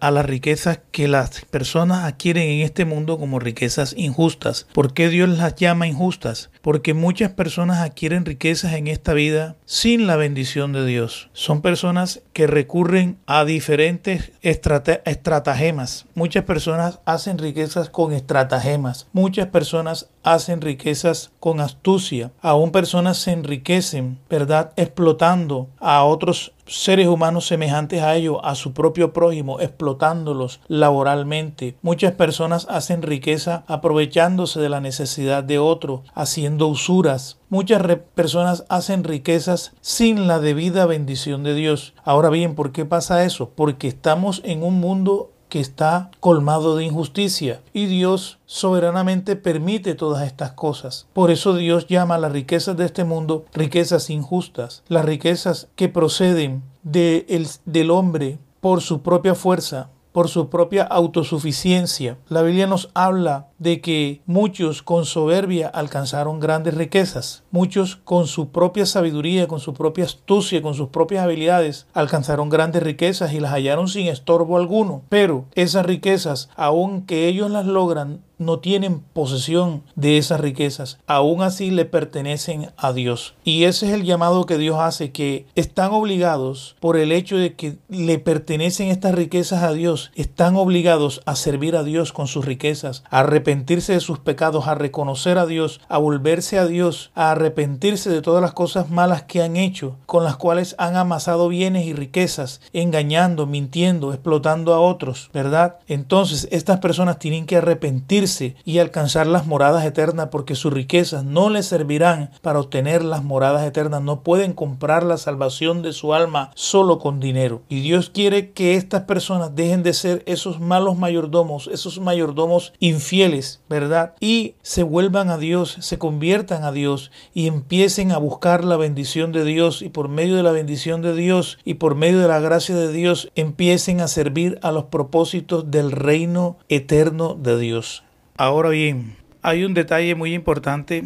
a 0.00 0.10
las 0.10 0.26
riquezas 0.26 0.80
que 0.90 1.08
las 1.08 1.44
personas 1.46 2.04
adquieren 2.04 2.48
en 2.48 2.60
este 2.62 2.84
mundo 2.84 3.18
como 3.18 3.38
riquezas 3.38 3.94
injustas. 3.96 4.66
¿Por 4.72 4.94
qué 4.94 5.08
Dios 5.08 5.28
las 5.28 5.54
llama 5.56 5.86
injustas? 5.86 6.50
Porque 6.62 6.94
muchas 6.94 7.32
personas 7.32 7.78
adquieren 7.78 8.24
riquezas 8.24 8.74
en 8.74 8.86
esta 8.86 9.14
vida 9.14 9.56
sin 9.64 10.06
la 10.06 10.16
bendición 10.16 10.72
de 10.72 10.86
Dios. 10.86 11.30
Son 11.32 11.62
personas 11.62 12.22
que 12.32 12.46
recurren 12.46 13.18
a 13.26 13.44
diferentes 13.44 14.32
estratagemas. 14.42 16.06
Muchas 16.14 16.44
personas 16.44 17.00
hacen 17.04 17.38
riquezas 17.38 17.90
con 17.90 18.12
estratagemas. 18.12 19.08
Muchas 19.12 19.48
personas 19.48 20.08
hacen 20.22 20.60
riquezas 20.60 21.32
con 21.40 21.60
astucia. 21.60 22.32
Aún 22.40 22.72
personas 22.72 23.18
se 23.18 23.32
enriquecen, 23.32 24.18
¿verdad? 24.28 24.72
Explotando 24.76 25.68
a 25.78 26.04
otros 26.04 26.52
seres 26.66 27.08
humanos 27.08 27.46
semejantes 27.46 28.02
a 28.02 28.14
ellos, 28.14 28.38
a 28.44 28.54
su 28.54 28.72
propio 28.72 29.12
prójimo, 29.12 29.60
explotándolos 29.60 30.60
laboralmente. 30.68 31.76
Muchas 31.82 32.12
personas 32.12 32.66
hacen 32.70 33.02
riqueza 33.02 33.64
aprovechándose 33.66 34.60
de 34.60 34.68
la 34.68 34.80
necesidad 34.80 35.42
de 35.42 35.58
otro, 35.58 36.04
haciendo 36.14 36.68
usuras. 36.68 37.38
Muchas 37.48 37.82
personas 38.14 38.64
hacen 38.68 39.02
riquezas 39.02 39.72
sin 39.80 40.28
la 40.28 40.38
debida 40.38 40.86
bendición 40.86 41.42
de 41.42 41.54
Dios. 41.54 41.94
Ahora 42.04 42.30
bien, 42.30 42.54
¿por 42.54 42.70
qué 42.70 42.84
pasa 42.84 43.24
eso? 43.24 43.50
Porque 43.50 43.88
estamos 43.88 44.40
en 44.44 44.62
un 44.62 44.78
mundo 44.78 45.32
que 45.50 45.60
está 45.60 46.10
colmado 46.20 46.76
de 46.76 46.84
injusticia 46.84 47.60
y 47.74 47.84
Dios 47.86 48.38
soberanamente 48.46 49.36
permite 49.36 49.94
todas 49.94 50.26
estas 50.26 50.52
cosas. 50.52 51.06
Por 51.12 51.30
eso 51.30 51.54
Dios 51.54 51.86
llama 51.86 52.14
a 52.14 52.18
las 52.18 52.32
riquezas 52.32 52.76
de 52.78 52.86
este 52.86 53.04
mundo 53.04 53.44
riquezas 53.52 54.08
injustas, 54.08 54.82
las 54.88 55.04
riquezas 55.04 55.68
que 55.76 55.90
proceden 55.90 56.62
de 56.82 57.26
del 57.66 57.90
hombre 57.90 58.38
por 58.60 58.80
su 58.80 59.02
propia 59.02 59.34
fuerza, 59.34 59.90
por 60.12 60.28
su 60.28 60.48
propia 60.48 60.82
autosuficiencia. 60.84 62.18
La 62.28 62.42
Biblia 62.42 62.66
nos 62.66 62.90
habla 62.94 63.48
de 63.58 63.80
que 63.80 64.22
muchos 64.26 64.82
con 64.82 65.04
soberbia 65.04 65.68
alcanzaron 65.68 66.40
grandes 66.40 66.74
riquezas, 66.74 67.44
muchos 67.50 67.96
con 67.96 68.26
su 68.26 68.50
propia 68.50 68.86
sabiduría, 68.86 69.48
con 69.48 69.60
su 69.60 69.74
propia 69.74 70.04
astucia, 70.04 70.62
con 70.62 70.74
sus 70.74 70.88
propias 70.88 71.24
habilidades, 71.24 71.86
alcanzaron 71.92 72.48
grandes 72.48 72.82
riquezas 72.82 73.32
y 73.32 73.40
las 73.40 73.52
hallaron 73.52 73.88
sin 73.88 74.06
estorbo 74.06 74.56
alguno. 74.56 75.02
Pero 75.08 75.44
esas 75.54 75.86
riquezas, 75.86 76.48
aunque 76.56 77.28
ellos 77.28 77.50
las 77.50 77.66
logran, 77.66 78.22
no 78.40 78.58
tienen 78.58 79.00
posesión 79.12 79.82
de 79.94 80.18
esas 80.18 80.40
riquezas, 80.40 80.98
aún 81.06 81.42
así 81.42 81.70
le 81.70 81.84
pertenecen 81.84 82.70
a 82.76 82.92
Dios. 82.92 83.34
Y 83.44 83.64
ese 83.64 83.86
es 83.86 83.92
el 83.92 84.04
llamado 84.04 84.46
que 84.46 84.56
Dios 84.56 84.78
hace, 84.80 85.12
que 85.12 85.46
están 85.54 85.92
obligados 85.92 86.74
por 86.80 86.96
el 86.96 87.12
hecho 87.12 87.36
de 87.36 87.54
que 87.54 87.76
le 87.88 88.18
pertenecen 88.18 88.88
estas 88.88 89.14
riquezas 89.14 89.62
a 89.62 89.72
Dios, 89.72 90.10
están 90.14 90.56
obligados 90.56 91.20
a 91.26 91.36
servir 91.36 91.76
a 91.76 91.84
Dios 91.84 92.12
con 92.12 92.26
sus 92.26 92.46
riquezas, 92.46 93.04
a 93.10 93.20
arrepentirse 93.20 93.92
de 93.92 94.00
sus 94.00 94.18
pecados, 94.18 94.66
a 94.66 94.74
reconocer 94.74 95.36
a 95.36 95.44
Dios, 95.44 95.80
a 95.88 95.98
volverse 95.98 96.58
a 96.58 96.66
Dios, 96.66 97.10
a 97.14 97.32
arrepentirse 97.32 98.08
de 98.08 98.22
todas 98.22 98.40
las 98.40 98.54
cosas 98.54 98.88
malas 98.90 99.24
que 99.24 99.42
han 99.42 99.56
hecho, 99.56 99.96
con 100.06 100.24
las 100.24 100.36
cuales 100.36 100.74
han 100.78 100.96
amasado 100.96 101.48
bienes 101.48 101.84
y 101.84 101.92
riquezas, 101.92 102.62
engañando, 102.72 103.46
mintiendo, 103.46 104.14
explotando 104.14 104.72
a 104.72 104.80
otros, 104.80 105.28
¿verdad? 105.34 105.76
Entonces 105.88 106.48
estas 106.50 106.80
personas 106.80 107.18
tienen 107.18 107.44
que 107.44 107.56
arrepentirse 107.56 108.29
y 108.64 108.78
alcanzar 108.78 109.26
las 109.26 109.46
moradas 109.46 109.84
eternas 109.84 110.28
porque 110.30 110.54
sus 110.54 110.72
riquezas 110.72 111.24
no 111.24 111.50
les 111.50 111.66
servirán 111.66 112.30
para 112.42 112.60
obtener 112.60 113.02
las 113.02 113.24
moradas 113.24 113.66
eternas, 113.66 114.02
no 114.02 114.22
pueden 114.22 114.52
comprar 114.52 115.02
la 115.02 115.16
salvación 115.16 115.82
de 115.82 115.92
su 115.92 116.14
alma 116.14 116.52
solo 116.54 116.98
con 116.98 117.18
dinero. 117.18 117.62
Y 117.68 117.80
Dios 117.80 118.10
quiere 118.10 118.52
que 118.52 118.76
estas 118.76 119.02
personas 119.02 119.56
dejen 119.56 119.82
de 119.82 119.94
ser 119.94 120.22
esos 120.26 120.60
malos 120.60 120.96
mayordomos, 120.96 121.68
esos 121.72 121.98
mayordomos 122.00 122.72
infieles, 122.78 123.60
¿verdad? 123.68 124.14
Y 124.20 124.54
se 124.62 124.82
vuelvan 124.82 125.30
a 125.30 125.38
Dios, 125.38 125.76
se 125.80 125.98
conviertan 125.98 126.62
a 126.64 126.72
Dios 126.72 127.10
y 127.34 127.48
empiecen 127.48 128.12
a 128.12 128.18
buscar 128.18 128.64
la 128.64 128.76
bendición 128.76 129.32
de 129.32 129.44
Dios 129.44 129.82
y 129.82 129.88
por 129.88 130.08
medio 130.08 130.36
de 130.36 130.42
la 130.42 130.52
bendición 130.52 131.02
de 131.02 131.14
Dios 131.14 131.58
y 131.64 131.74
por 131.74 131.94
medio 131.94 132.20
de 132.20 132.28
la 132.28 132.40
gracia 132.40 132.76
de 132.76 132.92
Dios 132.92 133.30
empiecen 133.34 134.00
a 134.00 134.08
servir 134.08 134.58
a 134.62 134.70
los 134.70 134.84
propósitos 134.84 135.70
del 135.70 135.90
reino 135.90 136.58
eterno 136.68 137.34
de 137.34 137.58
Dios. 137.58 138.04
Ahora 138.40 138.70
bien, 138.70 139.16
hay 139.42 139.64
un 139.64 139.74
detalle 139.74 140.14
muy 140.14 140.32
importante 140.32 141.04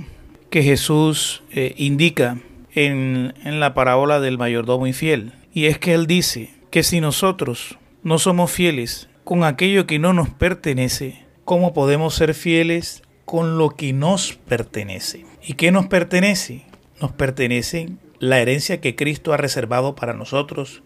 que 0.51 0.63
Jesús 0.63 1.43
eh, 1.51 1.75
indica 1.77 2.39
en, 2.77 3.35
en 3.43 3.59
la 3.59 3.75
parábola 3.75 4.21
del 4.21 4.39
mayordomo 4.39 4.87
infiel. 4.87 5.33
Y 5.53 5.65
es 5.65 5.77
que 5.81 5.95
él 5.95 6.07
dice 6.07 6.55
que 6.71 6.85
si 6.85 7.01
nosotros 7.01 7.77
no 8.05 8.21
somos 8.21 8.53
fieles 8.53 9.09
con 9.25 9.43
aquello 9.43 9.85
que 9.85 9.99
no 9.99 10.13
nos 10.13 10.29
pertenece, 10.31 11.27
¿cómo 11.45 11.75
podemos 11.75 12.15
ser 12.15 12.35
fieles 12.35 13.03
con 13.25 13.59
lo 13.59 13.71
que 13.71 13.93
nos 13.93 14.35
pertenece? 14.35 15.27
¿Y 15.45 15.55
qué 15.55 15.73
nos 15.73 15.87
pertenece? 15.87 16.63
Nos 17.01 17.11
pertenece 17.11 17.89
la 18.21 18.39
herencia 18.39 18.81
que 18.81 18.95
Cristo 18.95 19.33
ha 19.33 19.39
reservado 19.39 19.97
para 19.97 20.15
nosotros. 20.15 20.85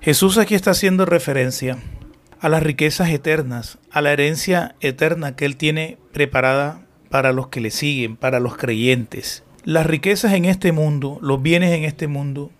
Jesús 0.00 0.38
aquí 0.38 0.54
está 0.54 0.70
haciendo 0.70 1.04
referencia 1.04 1.76
a 2.40 2.48
las 2.48 2.62
riquezas 2.62 3.10
eternas, 3.10 3.78
a 3.90 4.00
la 4.00 4.12
herencia 4.12 4.74
eterna 4.80 5.36
que 5.36 5.44
Él 5.44 5.56
tiene 5.56 5.98
preparada 6.12 6.82
para 7.10 7.32
los 7.32 7.48
que 7.48 7.60
le 7.60 7.70
siguen, 7.70 8.16
para 8.16 8.40
los 8.40 8.56
creyentes. 8.56 9.44
Las 9.64 9.86
riquezas 9.86 10.32
en 10.32 10.46
este 10.46 10.72
mundo, 10.72 11.18
los 11.20 11.42
bienes 11.42 11.72
en 11.72 11.84
este 11.84 12.06
mundo, 12.06 12.50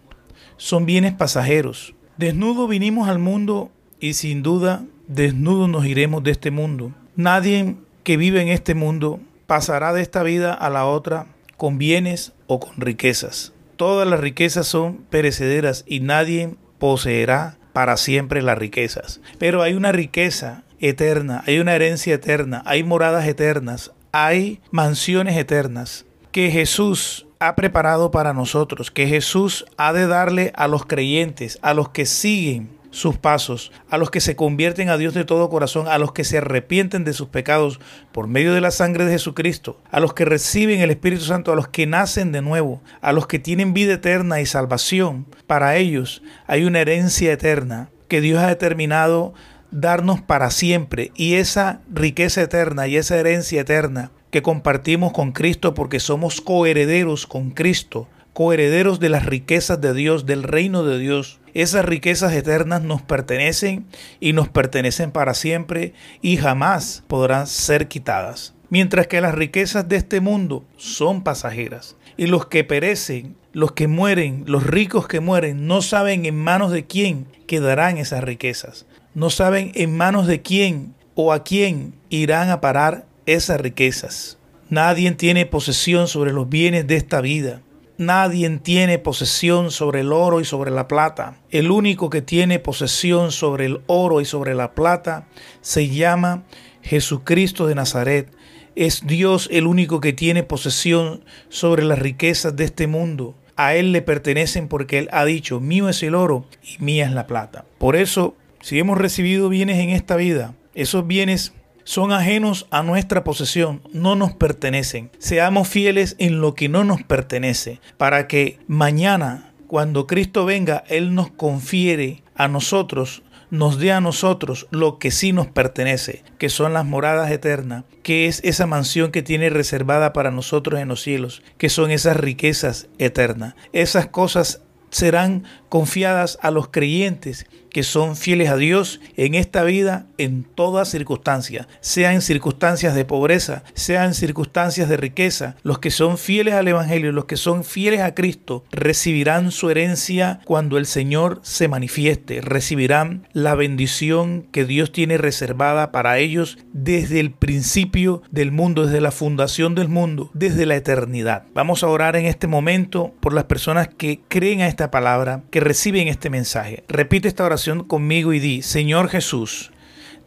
son 0.59 0.85
bienes 0.85 1.15
pasajeros. 1.15 1.95
Desnudo 2.19 2.69
vinimos 2.69 3.09
al 3.09 3.19
mundo 3.19 3.71
y 3.99 4.13
sin 4.15 4.43
duda 4.43 4.85
desnudo 5.09 5.67
nos 5.67 5.87
iremos 5.87 6.23
de 6.23 6.33
este 6.33 6.51
mundo. 6.51 6.93
Nadie 7.17 7.77
que 8.05 8.19
vive 8.19 8.43
en 8.43 8.49
este 8.49 8.75
mundo 8.75 9.21
pasará 9.47 9.95
de 9.95 10.03
esta 10.03 10.23
vida 10.23 10.53
a 10.53 10.69
la 10.69 10.85
otra 10.85 11.27
con 11.57 11.79
bienes 11.79 12.33
o 12.47 12.61
con 12.61 12.79
riquezas. 12.81 13.55
Todas 13.77 14.07
las 14.07 14.21
riquezas 14.21 14.67
son 14.67 14.99
perecederas 15.09 15.85
y 15.87 16.01
nadie 16.01 16.55
poseerá 16.79 17.57
para 17.73 17.97
siempre 17.97 18.43
las 18.43 18.59
riquezas. 18.59 19.21
Pero 19.39 19.63
hay 19.63 19.75
una 19.75 19.93
riqueza 19.93 20.63
eterna, 20.81 21.43
hay 21.47 21.59
una 21.59 21.75
herencia 21.75 22.15
eterna, 22.15 22.63
hay 22.65 22.83
moradas 22.83 23.27
eternas, 23.27 23.93
hay 24.13 24.61
mansiones 24.71 25.37
eternas 25.37 26.07
que 26.33 26.51
Jesús 26.51 27.27
ha 27.39 27.57
preparado 27.57 28.11
para 28.11 28.35
nosotros, 28.35 28.91
que 28.91 29.07
Jesús 29.07 29.65
ha 29.77 29.93
de 29.93 30.07
darle 30.07 30.53
a 30.57 30.69
los 30.69 30.85
creyentes, 30.85 31.59
a 31.63 31.75
los 31.75 31.89
que 31.89 32.07
siguen 32.07 32.80
sus 32.91 33.17
pasos, 33.17 33.73
a 33.89 33.99
los 33.99 34.11
que 34.11 34.21
se 34.21 34.37
convierten 34.37 34.89
a 34.89 34.97
Dios 34.97 35.15
de 35.15 35.25
todo 35.25 35.49
corazón, 35.49 35.89
a 35.89 35.99
los 35.99 36.13
que 36.13 36.25
se 36.25 36.39
arrepienten 36.39 37.05
de 37.05 37.13
sus 37.13 37.29
pecados 37.29 37.81
por 38.13 38.27
medio 38.27 38.53
de 38.53 38.61
la 38.61 38.71
sangre 38.71 39.05
de 39.05 39.13
Jesucristo, 39.13 39.81
a 39.91 40.01
los 40.01 40.15
que 40.15 40.25
reciben 40.25 40.81
el 40.81 40.91
Espíritu 40.91 41.25
Santo, 41.25 41.53
a 41.53 41.57
los 41.57 41.69
que 41.69 41.87
nacen 41.87 42.33
de 42.33 42.43
nuevo, 42.43 42.83
a 43.01 43.13
los 43.13 43.27
que 43.27 43.39
tienen 43.39 43.75
vida 43.75 43.95
eterna 43.95 44.41
y 44.41 44.47
salvación. 44.47 45.27
Para 45.47 45.77
ellos 45.77 46.23
hay 46.47 46.65
una 46.65 46.81
herencia 46.81 47.33
eterna 47.33 47.91
que 48.09 48.21
Dios 48.21 48.43
ha 48.43 48.49
determinado 48.49 49.35
darnos 49.71 50.21
para 50.21 50.51
siempre 50.51 51.13
y 51.15 51.35
esa 51.35 51.81
riqueza 51.93 52.43
eterna 52.43 52.89
y 52.89 52.97
esa 52.97 53.17
herencia 53.17 53.61
eterna 53.61 54.11
que 54.31 54.43
compartimos 54.43 55.13
con 55.13 55.33
Cristo 55.33 55.75
porque 55.75 56.01
somos 56.01 56.41
coherederos 56.41 57.27
con 57.27 57.51
Cristo, 57.51 58.09
coherederos 58.33 59.01
de 59.01 59.09
las 59.09 59.27
riquezas 59.27 59.81
de 59.81 59.93
Dios, 59.93 60.27
del 60.27 60.43
reino 60.43 60.85
de 60.85 60.99
Dios. 60.99 61.40
Esas 61.55 61.85
riquezas 61.85 62.33
eternas 62.33 62.83
nos 62.83 63.03
pertenecen 63.03 63.87
y 64.21 64.33
nos 64.33 64.49
pertenecen 64.49 65.11
para 65.11 65.35
siempre 65.35 65.95
y 66.23 66.37
jamás 66.37 67.03
podrán 67.09 67.47
ser 67.47 67.89
quitadas. 67.89 68.55
Mientras 68.69 69.09
que 69.09 69.21
las 69.21 69.35
riquezas 69.35 69.89
de 69.89 69.97
este 69.97 70.21
mundo 70.21 70.65
son 70.77 71.25
pasajeras 71.25 71.97
y 72.17 72.27
los 72.27 72.47
que 72.47 72.63
perecen, 72.63 73.35
los 73.53 73.73
que 73.73 73.89
mueren, 73.89 74.45
los 74.47 74.65
ricos 74.65 75.09
que 75.09 75.19
mueren, 75.19 75.67
no 75.67 75.83
saben 75.83 76.25
en 76.25 76.37
manos 76.37 76.71
de 76.71 76.87
quién 76.87 77.27
quedarán 77.49 77.99
esas 77.99 78.23
riquezas. 78.23 78.87
No 79.15 79.29
saben 79.29 79.73
en 79.75 79.97
manos 79.97 80.29
de 80.29 80.41
quién 80.41 80.95
o 81.17 81.33
a 81.33 81.43
quién 81.43 81.95
irán 82.11 82.51
a 82.51 82.61
parar 82.61 83.07
esas 83.27 83.61
riquezas. 83.61 84.39
Nadie 84.69 85.11
tiene 85.13 85.47
posesión 85.47 86.07
sobre 86.07 86.33
los 86.33 86.49
bienes 86.49 86.87
de 86.87 86.95
esta 86.95 87.21
vida. 87.21 87.63
Nadie 88.01 88.49
tiene 88.61 88.99
posesión 88.99 89.71
sobre 89.71 90.01
el 90.01 90.15
oro 90.15 90.41
y 90.41 90.47
sobre 90.47 90.71
la 90.71 90.89
plata. 90.89 91.37
El 91.51 91.71
único 91.71 92.09
que 92.09 92.23
tiene 92.23 92.59
posesión 92.59 93.31
sobre 93.31 93.67
el 93.67 93.83
oro 93.89 94.23
y 94.23 94.25
sobre 94.25 94.55
la 94.55 94.73
plata 94.73 95.27
se 95.61 95.87
llama 95.91 96.45
Jesucristo 96.81 97.67
de 97.67 97.75
Nazaret. 97.75 98.33
Es 98.75 99.07
Dios 99.07 99.51
el 99.53 99.67
único 99.67 100.01
que 100.01 100.15
tiene 100.15 100.43
posesión 100.43 101.27
sobre 101.51 101.85
las 101.85 101.99
riquezas 101.99 102.57
de 102.57 102.65
este 102.65 102.87
mundo. 102.87 103.35
A 103.55 103.75
Él 103.75 103.93
le 103.93 104.01
pertenecen 104.01 104.69
porque 104.69 104.97
Él 104.97 105.11
ha 105.13 105.27
dicho, 105.27 105.61
mío 105.61 105.91
es 105.91 106.03
el 106.03 106.15
oro 106.15 106.47
y 106.63 106.83
mía 106.83 107.05
es 107.05 107.13
la 107.13 107.27
plata. 107.27 107.67
Por 107.77 107.97
eso, 107.97 108.35
si 108.63 108.79
hemos 108.79 108.97
recibido 108.97 109.51
bienes 109.51 109.77
en 109.77 109.91
esta 109.91 110.17
vida, 110.17 110.55
esos 110.75 111.07
bienes 111.07 111.53
son 111.91 112.13
ajenos 112.13 112.69
a 112.71 112.85
nuestra 112.85 113.25
posesión, 113.25 113.83
no 113.93 114.15
nos 114.15 114.33
pertenecen. 114.33 115.11
Seamos 115.19 115.67
fieles 115.67 116.15
en 116.21 116.41
lo 116.41 116.55
que 116.55 116.69
no 116.69 116.85
nos 116.85 117.03
pertenece, 117.03 117.81
para 117.97 118.29
que 118.29 118.61
mañana, 118.69 119.51
cuando 119.67 120.07
Cristo 120.07 120.45
venga, 120.45 120.85
Él 120.87 121.17
nos 121.17 121.33
confiere 121.33 122.23
a 122.37 122.47
nosotros 122.47 123.25
nos 123.51 123.81
dé 123.81 123.91
a 123.91 124.01
nosotros 124.01 124.69
lo 124.71 125.01
que 125.01 125.11
sí 125.11 125.33
nos 125.33 125.49
pertenece, 125.49 126.23
que 126.39 126.49
son 126.49 126.73
las 126.73 126.85
moradas 126.85 127.33
eternas, 127.33 127.83
que 128.05 128.29
es 128.29 128.41
esa 128.45 128.69
mansión 128.69 129.11
que 129.11 129.25
tiene 129.25 129.51
reservada 129.51 130.13
para 130.13 130.31
nosotros 130.31 130.79
en 130.79 130.87
los 130.87 131.03
cielos, 131.03 131.43
que 131.59 131.69
son 131.69 131.91
esas 131.91 132.17
riquezas 132.17 132.87
eternas. 132.99 133.57
Esas 133.73 134.07
cosas 134.07 134.63
serán 134.91 135.45
confiadas 135.71 136.39
a 136.43 136.51
los 136.51 136.69
creyentes 136.69 137.47
que 137.71 137.83
son 137.83 138.17
fieles 138.17 138.51
a 138.51 138.57
Dios 138.57 139.01
en 139.17 139.35
esta 139.35 139.63
vida 139.63 140.07
en 140.19 140.45
todas 140.45 140.91
circunstancias, 140.91 141.67
sea 141.81 142.13
en 142.13 142.21
circunstancias 142.21 142.95
de 142.95 143.05
pobreza, 143.05 143.63
sea 143.75 144.05
en 144.05 144.15
circunstancias 144.15 144.89
de 144.89 144.97
riqueza. 144.97 145.57
Los 145.63 145.79
que 145.79 145.91
son 145.91 146.19
fieles 146.19 146.55
al 146.55 146.69
Evangelio, 146.69 147.13
los 147.13 147.25
que 147.25 147.37
son 147.37 147.65
fieles 147.65 148.01
a 148.01 148.15
Cristo, 148.15 148.65
recibirán 148.71 149.53
su 149.53 149.71
herencia 149.71 150.41
cuando 150.45 150.77
el 150.77 150.87
Señor 150.87 151.41
se 151.43 151.69
manifieste, 151.69 152.41
recibirán 152.41 153.29
la 153.33 153.55
bendición 153.55 154.47
que 154.51 154.65
Dios 154.65 154.93
tiene 154.93 155.17
reservada 155.17 155.93
para 155.93 156.19
ellos 156.19 156.59
desde 156.73 157.21
el 157.21 157.31
principio 157.31 158.23
del 158.31 158.53
mundo, 158.53 158.87
desde 158.87 159.01
la 159.01 159.13
fundación 159.13 159.75
del 159.75 159.89
mundo, 159.89 160.31
desde 160.35 160.67
la 160.67 160.77
eternidad. 160.77 161.45
Vamos 161.55 161.83
a 161.83 161.89
orar 161.89 162.17
en 162.17 162.27
este 162.27 162.47
momento 162.47 163.15
por 163.21 163.33
las 163.33 163.45
personas 163.45 163.89
que 163.89 164.21
creen 164.29 164.61
a 164.61 164.69
esta 164.69 164.91
palabra, 164.91 165.43
reciben 165.61 166.09
este 166.09 166.31
mensaje. 166.31 166.85
Repite 166.89 167.29
esta 167.29 167.45
oración 167.45 167.85
conmigo 167.85 168.33
y 168.33 168.41
di, 168.41 168.63
Señor 168.63 169.09
Jesús, 169.09 169.71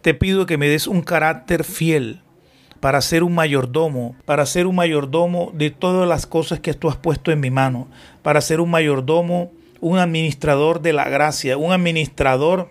te 0.02 0.14
pido 0.14 0.46
que 0.46 0.58
me 0.58 0.68
des 0.70 0.88
un 0.88 1.02
carácter 1.02 1.64
fiel 1.64 2.22
para 2.80 3.02
ser 3.02 3.24
un 3.24 3.34
mayordomo, 3.34 4.16
para 4.26 4.46
ser 4.46 4.68
un 4.68 4.76
mayordomo 4.76 5.52
de 5.54 5.72
todas 5.72 6.08
las 6.08 6.26
cosas 6.26 6.60
que 6.60 6.74
tú 6.74 6.90
has 6.90 6.98
puesto 6.98 7.32
en 7.32 7.40
mi 7.40 7.50
mano, 7.50 7.88
para 8.22 8.42
ser 8.42 8.60
un 8.60 8.70
mayordomo, 8.70 9.52
un 9.80 9.98
administrador 9.98 10.82
de 10.82 10.94
la 10.94 11.10
gracia, 11.10 11.58
un 11.58 11.72
administrador 11.72 12.70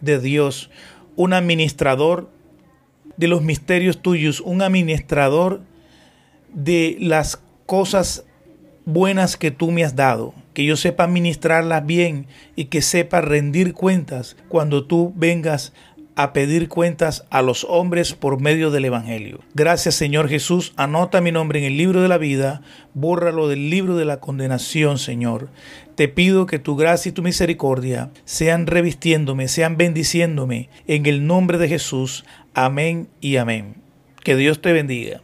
de 0.00 0.20
Dios, 0.20 0.70
un 1.16 1.32
administrador 1.32 2.30
de 3.16 3.26
los 3.26 3.42
misterios 3.42 4.00
tuyos, 4.00 4.40
un 4.40 4.62
administrador 4.62 5.60
de 6.54 6.96
las 7.00 7.42
cosas 7.66 8.24
buenas 8.84 9.36
que 9.36 9.50
tú 9.50 9.72
me 9.72 9.84
has 9.84 9.96
dado 9.96 10.34
que 10.58 10.64
yo 10.64 10.74
sepa 10.74 11.04
administrarlas 11.04 11.86
bien 11.86 12.26
y 12.56 12.64
que 12.64 12.82
sepa 12.82 13.20
rendir 13.20 13.74
cuentas 13.74 14.36
cuando 14.48 14.84
tú 14.86 15.12
vengas 15.14 15.72
a 16.16 16.32
pedir 16.32 16.66
cuentas 16.66 17.26
a 17.30 17.42
los 17.42 17.62
hombres 17.62 18.12
por 18.12 18.40
medio 18.40 18.72
del 18.72 18.86
Evangelio. 18.86 19.38
Gracias 19.54 19.94
Señor 19.94 20.28
Jesús, 20.28 20.72
anota 20.74 21.20
mi 21.20 21.30
nombre 21.30 21.60
en 21.60 21.66
el 21.66 21.76
libro 21.76 22.02
de 22.02 22.08
la 22.08 22.18
vida, 22.18 22.60
bórralo 22.92 23.46
del 23.46 23.70
libro 23.70 23.94
de 23.94 24.04
la 24.04 24.18
condenación, 24.18 24.98
Señor. 24.98 25.48
Te 25.94 26.08
pido 26.08 26.46
que 26.46 26.58
tu 26.58 26.74
gracia 26.74 27.10
y 27.10 27.12
tu 27.12 27.22
misericordia 27.22 28.10
sean 28.24 28.66
revistiéndome, 28.66 29.46
sean 29.46 29.76
bendiciéndome 29.76 30.70
en 30.88 31.06
el 31.06 31.24
nombre 31.24 31.58
de 31.58 31.68
Jesús. 31.68 32.24
Amén 32.52 33.06
y 33.20 33.36
amén. 33.36 33.76
Que 34.24 34.34
Dios 34.34 34.60
te 34.60 34.72
bendiga. 34.72 35.20